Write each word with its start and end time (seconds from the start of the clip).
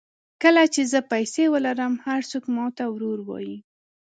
کله 0.43 0.63
چې 0.73 0.81
زه 0.91 0.99
پیسې 1.11 1.43
ولرم 1.53 1.93
هر 2.05 2.21
څوک 2.31 2.45
ماته 2.55 2.83
ورور 2.89 3.19
وایي. 3.27 3.57